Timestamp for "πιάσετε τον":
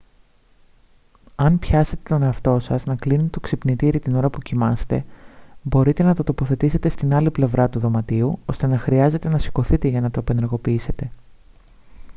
1.59-2.21